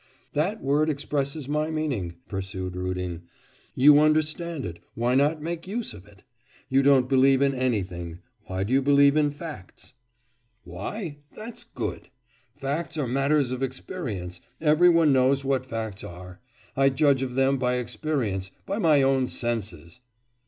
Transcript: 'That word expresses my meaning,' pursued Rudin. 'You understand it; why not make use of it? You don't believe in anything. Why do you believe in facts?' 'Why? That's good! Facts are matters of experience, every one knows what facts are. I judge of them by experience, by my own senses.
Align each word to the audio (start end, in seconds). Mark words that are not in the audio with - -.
'That 0.33 0.63
word 0.63 0.89
expresses 0.89 1.47
my 1.47 1.69
meaning,' 1.69 2.15
pursued 2.27 2.75
Rudin. 2.75 3.21
'You 3.75 3.99
understand 3.99 4.65
it; 4.65 4.79
why 4.95 5.13
not 5.13 5.43
make 5.43 5.67
use 5.67 5.93
of 5.93 6.07
it? 6.07 6.23
You 6.69 6.81
don't 6.81 7.07
believe 7.07 7.39
in 7.43 7.53
anything. 7.53 8.17
Why 8.47 8.63
do 8.63 8.73
you 8.73 8.81
believe 8.81 9.15
in 9.15 9.29
facts?' 9.29 9.93
'Why? 10.63 11.17
That's 11.35 11.63
good! 11.65 12.09
Facts 12.57 12.97
are 12.97 13.05
matters 13.07 13.51
of 13.51 13.61
experience, 13.61 14.41
every 14.59 14.89
one 14.89 15.13
knows 15.13 15.45
what 15.45 15.67
facts 15.67 16.03
are. 16.03 16.39
I 16.75 16.89
judge 16.89 17.21
of 17.21 17.35
them 17.35 17.59
by 17.59 17.75
experience, 17.75 18.49
by 18.65 18.79
my 18.79 19.03
own 19.03 19.27
senses. 19.27 20.01